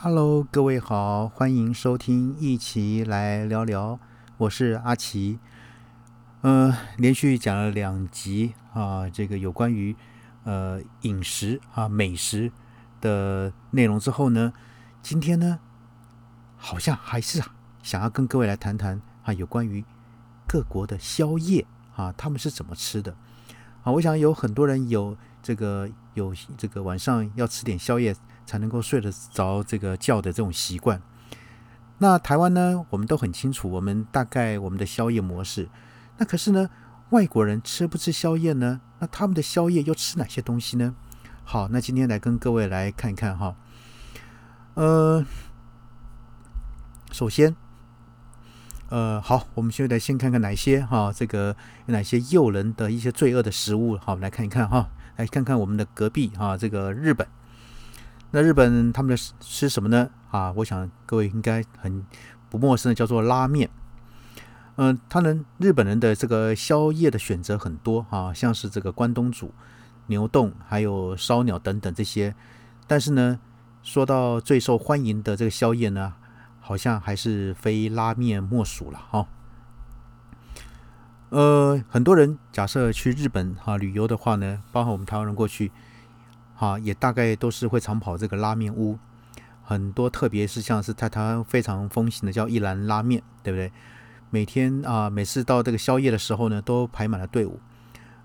[0.00, 3.98] Hello，各位好，欢迎收听一起来聊聊，
[4.36, 5.40] 我是阿奇。
[6.42, 9.96] 呃，连续讲了两集啊，这个有关于
[10.44, 12.52] 呃饮食啊美食
[13.00, 14.52] 的内容之后呢，
[15.02, 15.58] 今天呢，
[16.56, 19.84] 好像还是啊想要跟各位来谈谈啊有关于
[20.46, 23.16] 各国的宵夜啊，他们是怎么吃的
[23.82, 23.90] 啊？
[23.90, 28.14] 我想有很多人有这个有这个晚上要吃点宵夜。
[28.48, 31.02] 才能够睡得着这个觉的这种习惯。
[31.98, 35.68] 那台湾呢，我们都很清楚，我们大概我们的宵夜模式。
[36.16, 36.70] 那可是呢，
[37.10, 38.80] 外国人吃不吃宵夜呢？
[39.00, 40.94] 那他们的宵夜又吃哪些东西呢？
[41.44, 43.54] 好，那今天来跟各位来看一看哈。
[44.74, 45.26] 呃，
[47.12, 47.54] 首先，
[48.88, 51.54] 呃，好，我们现在先看看哪些哈，这个
[51.84, 53.98] 有哪些诱人的一些罪恶的食物。
[53.98, 57.26] 好，我们来看一看哈，来看看我们的隔壁哈，这个日本。
[58.30, 60.10] 那日本他们的吃什么呢？
[60.30, 62.04] 啊，我想各位应该很
[62.50, 63.70] 不陌生的，叫做拉面。
[64.76, 69.52] 嗯，他们日本人的这个宵夜的选择很多啊，像是这个关东煮、
[70.08, 72.34] 牛冻，还有烧鸟等等这些。
[72.86, 73.40] 但是呢，
[73.82, 76.12] 说到最受欢迎的这个宵夜呢，
[76.60, 79.26] 好像还是非拉面莫属了哈。
[81.30, 85.72] 呃，很多人假设去日本哈旅游的话呢，包括我们台湾人过去。
[86.58, 88.98] 啊，也大概都是会常跑这个拉面屋，
[89.62, 93.70] 很多特别是像是在台湾非常风行的叫一兰拉面，对不对？
[94.30, 97.60] 每天啊，每次到这个宵夜的时候呢，都排满了队伍，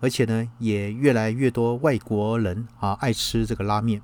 [0.00, 4.00] 而且呢，也越来越多外国人啊爱吃这个拉面，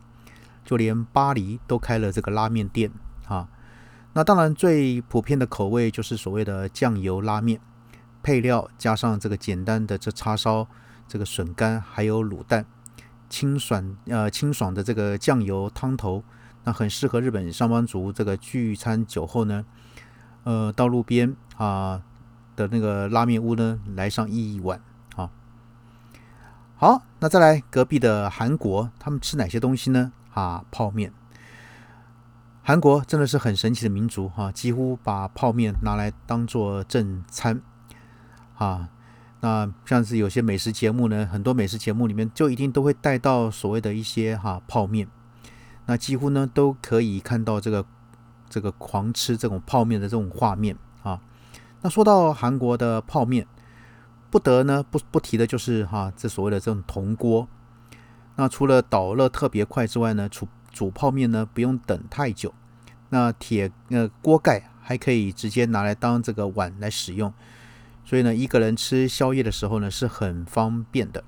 [0.64, 2.90] 就连巴黎都开了这个拉面店
[3.28, 3.48] 啊。
[4.12, 7.61] 那当然最普遍的口味就是所谓的酱油拉面，
[8.22, 10.66] 配料加上这个简单的这叉烧、
[11.06, 12.66] 这个笋干还有卤蛋。
[13.28, 16.22] 清爽呃清爽的这个酱油汤头，
[16.64, 19.64] 那很适合日本上班族这个聚餐酒后呢，
[20.44, 22.02] 呃到路边啊
[22.55, 24.80] 的那个拉面屋呢来上一碗
[25.14, 25.30] 啊。
[26.77, 30.12] 好，那再来隔壁的韩国，他们吃哪些东西呢？
[30.34, 31.12] 啊，泡面。
[32.62, 37.62] 韩国真的是很神奇的民族哈，几乎把泡面拿来当做正餐
[38.56, 38.89] 啊。
[39.41, 45.07] 那像是有些美食节目呢，很多美食节目里面就一定都会带到所谓的一些哈泡面，
[45.85, 47.85] 那几乎呢都可以看到这个
[48.48, 51.20] 这个狂吃这种泡面的这种画面啊。
[51.83, 53.46] 那说到韩国的泡面，
[54.30, 57.46] 不得呢不不提的就是哈这所谓的这种铜锅。
[58.36, 62.52] 那除了导热特别快之外呢，煮煮泡面呢不用等太久。
[63.11, 67.33] 那铁呃锅盖还可以直接拿来当这个碗来使用。
[68.06, 71.24] 所以呢，一个人吃宵夜的时候呢，是很方便的。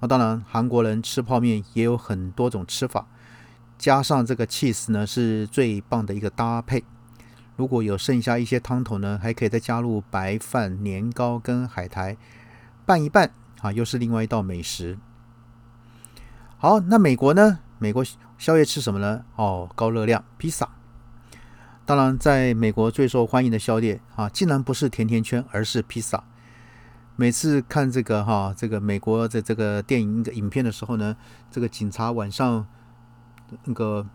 [0.00, 3.06] 那当然，韩国人吃泡面也有很多种吃法，
[3.78, 6.82] 加上这个 cheese 呢，是最棒的一个搭配。
[7.56, 12.16] 如果有剩下一些汤头呢，还可以再加入白饭、年糕跟海苔
[12.84, 14.98] 拌一拌啊，又是另外一道美食。
[16.58, 17.60] 好，那美国呢？
[17.78, 18.04] 美国
[18.36, 19.24] 宵夜吃什么呢？
[19.36, 20.68] 哦，高热量披萨。
[21.90, 26.22] 当然，在美国最受欢迎的宵夜啊，竟然不是甜甜圈，而是披萨。
[27.16, 31.16] 每次看这个哈，这个美国的这个电影影片的时候呢，
[31.50, 32.64] 这个警察晚上
[33.64, 34.06] 那个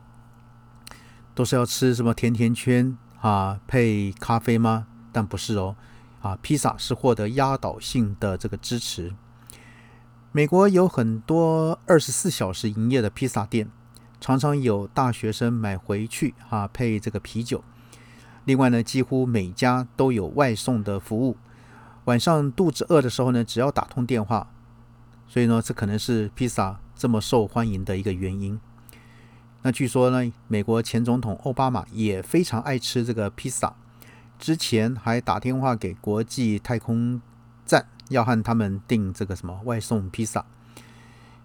[1.33, 4.87] 都是要吃什么甜甜圈啊，配咖啡吗？
[5.11, 5.75] 但不是哦，
[6.21, 9.13] 啊，披萨是获得压倒性的这个支持。
[10.31, 13.69] 美国有很多二十四小时营业的披萨店。
[14.19, 17.63] 常常有大学生买回去哈配这个啤酒。
[18.45, 21.37] 另外呢，几乎每家都有外送的服务。
[22.05, 24.47] 晚上肚子饿的时候呢，只要打通电话。
[25.27, 28.59] 所以呢，这可能是披萨这么受欢迎的一个原因。
[29.63, 33.73] 那据说呢，美国前总统奥巴马也非常爱吃这个披萨，
[34.37, 37.19] 之前还打电话给国际太空
[37.65, 40.45] 站，要和他们订这个什么外送披萨。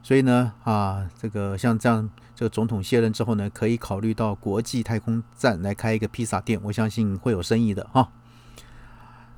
[0.03, 8.11] 所以呢，啊，这个像这样，这个总统卸任之后呢，可以考虑到国际太空站来开一个披萨店，我相信会有生意的哈。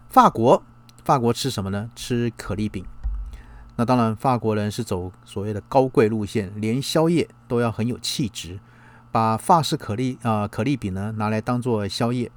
[0.09, 0.63] 法国，
[1.03, 1.91] 法国吃什么呢？
[1.97, 2.85] 吃可丽饼。
[3.75, 8.61] 那当然，法国人是走所谓的高贵路线，连宵夜都要很有气质，
[9.11, 12.31] 把法式可丽啊可丽饼呢拿来当做宵夜。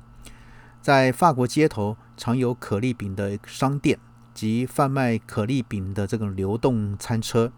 [0.81, 3.99] 在法国街头，常有可丽饼的商店
[4.33, 7.51] 及贩卖可丽饼的这种流动餐车。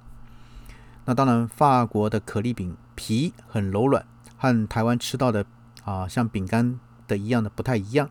[1.10, 4.06] 那当然，法国的可丽饼皮很柔软，
[4.36, 5.46] 和台湾吃到的
[5.86, 6.78] 啊像饼干
[7.08, 8.10] 的一样的不太一样。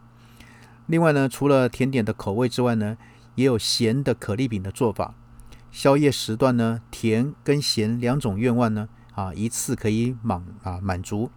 [0.86, 2.96] 另外呢，除了甜点的口味之外呢，
[3.34, 5.14] 也有咸的可丽饼的做法。
[5.70, 11.30] 宵夜时段呢，甜跟咸两种愿望呢啊一次可以满啊满足。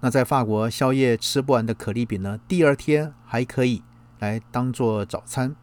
[0.00, 3.82] 那在法国宵夜吃不完的可丽饼呢，第二天还可以
[4.20, 5.54] 来当做早餐。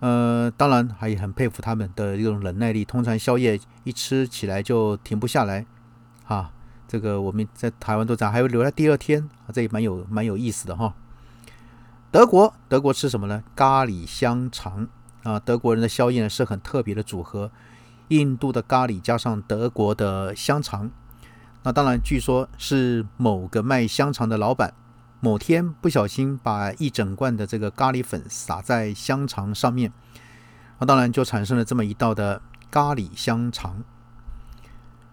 [0.00, 5.66] 呃，当然还很佩服他们的这种忍耐力，通常宵夜一吃起来就停不下来。
[6.24, 6.52] 哈，
[6.86, 10.94] 这个我们在台湾都这样，还会留在第二天，啊这也蛮有蛮有意思的哈。
[12.10, 13.42] 德国，德国吃什么呢？
[13.56, 14.86] 咖喱香肠
[15.24, 17.50] 啊，德国人的宵夜呢是很特别的组合，
[18.08, 20.90] 印度的咖喱加上德国的香肠。
[21.64, 24.72] 那当然，据说是某个卖香肠的老板
[25.20, 29.92] 某天不小心把一整罐的这个咖喱粉撒在香肠上面，
[30.78, 33.82] 那当然就产生了这么一道的咖喱香肠。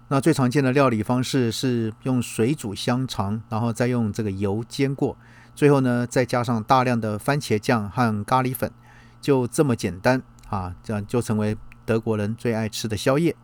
[0.10, 5.18] 那最常见的料理方式是用水煮香肠，然后再用这个油煎过，
[5.56, 8.72] 最后呢再加上大量的番茄酱和咖喱粉，
[9.20, 13.36] 就这么简单啊，这样就成为德国人最爱吃的宵夜。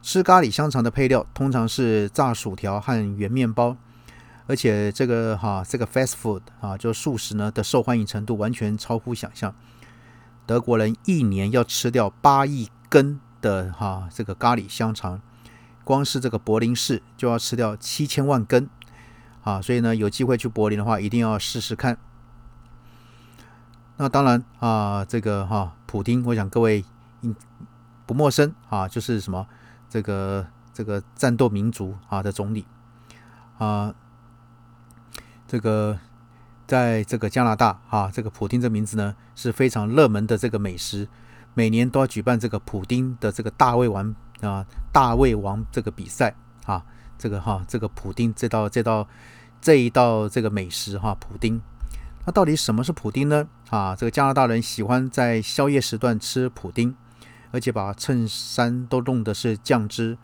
[0.00, 3.76] 吃咖喱香肠的配料通常是炸薯条和圆面包，
[4.46, 9.54] 而且这个哈这个 fast food 啊，就素食呢的受欢迎程度完全超乎想象。
[10.46, 15.20] 德国人一年要吃掉八亿根的哈这个咖喱香肠，
[15.82, 18.68] 光是这个柏林市就要吃掉七千万根
[19.42, 19.60] 啊！
[19.62, 21.96] 所以呢，有机会去柏林的话，一定要试试看。
[23.96, 26.84] 那当然啊，这个哈普丁，我想各位
[27.22, 27.34] 应
[28.04, 29.46] 不陌生啊，就是什么？
[29.88, 32.66] 这个这个战斗民族啊的总理
[33.58, 33.94] 啊，
[35.54, 35.96] 这个
[36.66, 41.06] 在这个加拿大啊，这个普丁这名字呢是非常热门的这个美食，
[41.54, 46.34] 每年都要举办这个普丁的这个大胃王啊大胃王这个比赛
[46.66, 46.84] 啊，
[47.16, 49.06] 这个哈这个普丁这道这道
[49.60, 51.62] 这一道这个美食哈普丁，
[52.26, 53.46] 那到底什么是普丁呢？
[53.70, 56.96] 啊，这个加拿大人喜欢在宵夜时段吃普丁。
[57.52, 60.18] 而且把衬衫都弄的是酱汁，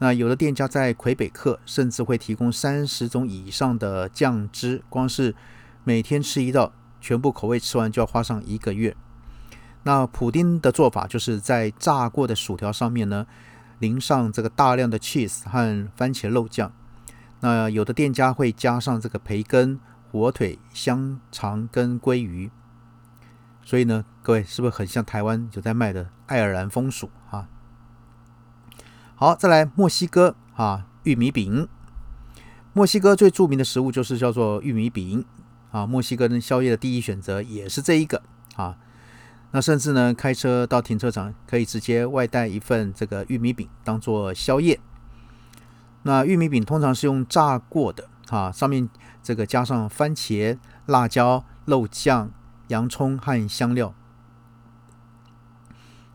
[0.00, 5.34] 那有的店家在魁北克甚至会提供三十种以上的酱汁，光是
[5.82, 8.96] 每天吃一道，全部口味吃完就要花上一个月。
[9.82, 13.26] 那普丁的做法就是在炸过的薯条上面呢，
[13.78, 16.72] 淋上这个大量的 cheese 和番茄肉酱。
[17.40, 19.80] 那有的店家会加上这个培根、
[20.10, 22.50] 火腿、香肠跟鲑鱼。
[23.64, 27.10] 所以呢，各位是不是很像台湾有在卖的爱尔兰风薯？
[29.20, 31.66] 好，再来墨西哥啊，玉米饼。
[32.72, 35.24] 墨西哥最著名的食物就是叫做玉米饼
[35.72, 35.84] 啊。
[35.84, 38.22] 墨西哥人宵夜的第一选择也是这一个
[38.54, 38.76] 啊。
[39.50, 44.78] 那甚至呢，开车到停车场可以直接外带一份这个玉米饼当做宵夜。
[46.04, 48.88] 那玉米饼通常是用炸过的啊，上面
[49.20, 50.56] 这个加上番茄、
[50.86, 52.30] 辣椒、肉酱。
[52.68, 53.94] 洋葱和香料。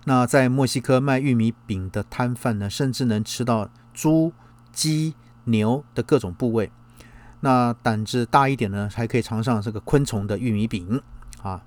[0.05, 4.33] 那在墨西哥卖玉米饼的摊贩呢，甚至能吃到猪、
[4.71, 5.15] 鸡、
[5.45, 6.71] 牛的各种部位。
[7.39, 11.01] 那胆子大一点呢，还可以尝上这个昆虫的玉米饼
[11.41, 11.63] 啊。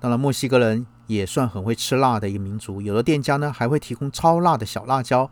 [0.00, 5.28] 当然，墨西哥人也算很会吃辣的一个民族，有的店家呢还会提供超辣的小辣椒，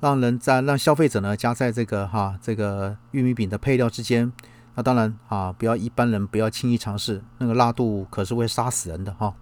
[0.00, 4.30] 让人在让消费者呢加在这个哈这个玉米饼的配料之间。
[4.74, 9.34] 那当然啊，不要一般人不要轻易尝试，那个辣度可是会杀死人的哈。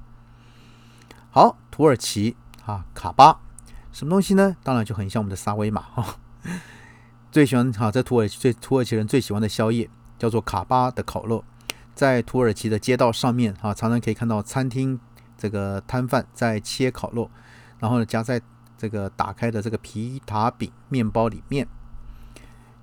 [1.30, 3.40] 好，土耳其啊，卡巴
[3.92, 4.56] 什么东西呢？
[4.62, 6.16] 当然就很像我们的沙威玛哈。
[7.30, 9.88] 最喜欢哈，在土耳其最土耳其人最喜欢的宵夜
[10.19, 11.44] 叫做卡巴的烤肉，
[11.94, 14.98] 在土耳其的街道上面啊，常常可以看到餐厅
[15.36, 17.31] 这个摊贩在切烤肉，
[17.79, 18.41] 然后呢夹在
[18.79, 21.69] 这个打开的这个皮塔饼面包里面。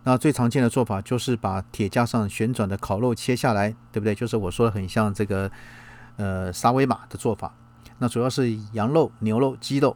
[0.04, 4.14] 那最常见的做法就是把铁架上旋转的烤肉切下来，对不对？
[4.14, 5.52] 就是我说的很像这个
[6.18, 7.56] 呃沙威玛的做法。
[8.00, 9.96] 那主要是羊肉、牛肉、鸡肉。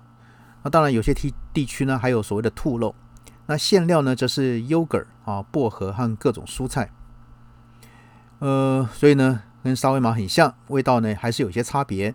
[0.63, 2.93] 那当然有些地地区呢还有所谓的兔肉。
[3.45, 6.91] 那馅料呢则是 yogurt 啊、薄荷和各种蔬菜。
[8.39, 12.13] 呃，所以呢跟沙威玛很像，味道呢还是有些差别。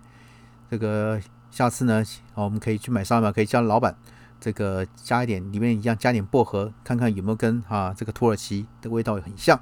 [0.71, 2.03] 这个下次呢，
[2.35, 3.97] 我们可以去买沙威玛，可以叫老板。
[4.41, 9.59] 这个加一点，里面一样加点薄荷，看看有没有跟啊这个土耳其的味道很像。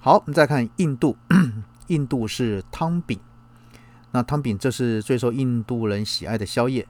[0.00, 1.16] 好，我们再看印度，
[1.88, 3.18] 印度是汤饼。
[4.12, 6.86] 那汤饼这是最受印度人喜爱的宵夜。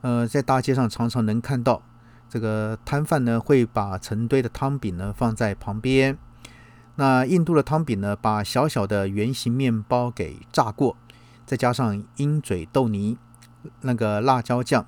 [0.00, 1.82] 呃，在大街上常常能看到
[2.28, 6.18] 这个摊贩呢，会把成堆的汤饼呢放在旁边。
[6.96, 10.96] 那印度的汤饼呢，把小小的圆形面包给炸过，
[11.44, 13.16] 再加上鹰嘴豆泥、
[13.80, 14.86] 那个辣椒酱。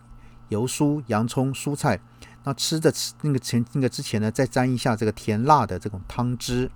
[0.48, 1.98] 油酥、洋葱、蔬菜，
[2.44, 6.70] 那吃的吃那个前那个之前呢，再沾一下这个甜辣的这种汤汁。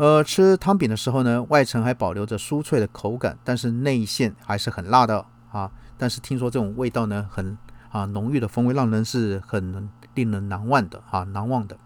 [0.00, 5.70] 呃，吃汤饼的时候呢，外层还保留着酥脆的口感，但是内馅还是很辣的啊。
[5.98, 7.58] 但是听说这种味道呢，很
[7.90, 11.76] 啊浓郁的风味，让人是很令人难忘的啊难忘的。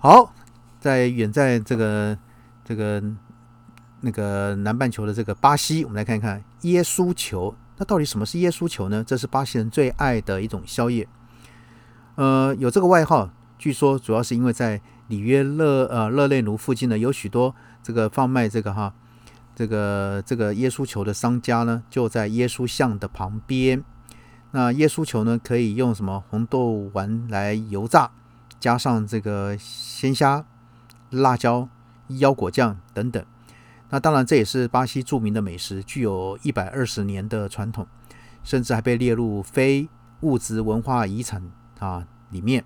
[0.00, 0.34] 好，
[0.80, 2.18] 在远在这个
[2.64, 3.00] 这个
[4.00, 7.54] 那个南半球的这个巴西，我们来看一看耶稣球。
[7.76, 9.04] 那到底什么是耶稣球呢？
[9.06, 11.06] 这是巴西人最爱的一种宵夜。
[12.16, 18.92] 呃，有这个外号，据说主要是因为在里约热呃热内卢附近呢，有许多这个贩卖这个哈
[19.54, 23.82] 这个这个耶稣球的商家呢，就在耶稣像的旁边。
[24.50, 28.10] 那耶稣球呢，可以用什么红豆丸来油炸，
[28.60, 30.44] 加上这个鲜虾、
[31.10, 31.68] 辣椒、
[32.08, 33.24] 腰果酱等等。
[33.90, 37.86] 那当然，这也是巴西著名的美食，具有一百二十年的传统，
[38.42, 39.88] 甚至还被列入非
[40.20, 41.42] 物质文化遗产
[41.78, 42.64] 啊里面。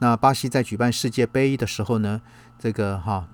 [0.00, 2.20] 那巴西在举办世界杯的时候呢，
[2.58, 3.28] 这个哈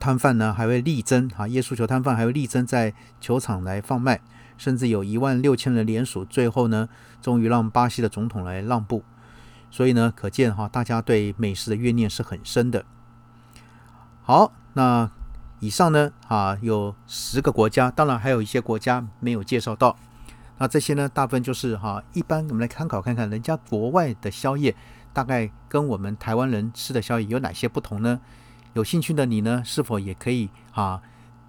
[0.00, 4.20] 摊贩呢还会力争哈，耶稣球摊贩还会力争在球场来放卖。
[4.58, 6.88] 甚至有一万六千人联署，最后呢，
[7.22, 9.04] 终于让巴西的总统来让步。
[9.70, 12.84] 所以呢，可见哈，大家对美食的怨念是很深的。
[14.20, 15.08] 好，那
[15.60, 19.96] 以上呢，啊，有十个国家，当然还有一些国家没有介绍到。
[20.58, 24.74] 那这些呢，大部分就是哈，一般我们来参考看看，人家国外的宵夜
[25.12, 28.20] 大概跟我们台湾人吃的宵夜有哪些不同呢？
[28.74, 31.02] 有兴趣的你呢，是否也可以啊？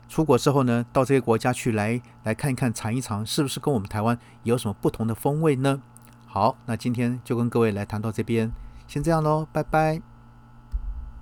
[0.08, 5.82] 出国之后呢，到这些国家去来来看一看、尝一尝，是不是跟我们台湾有什么不同的风味呢？
[6.26, 8.52] 好，那今天就跟各位来谈到这边，
[8.88, 10.19] 先这样喽，拜拜。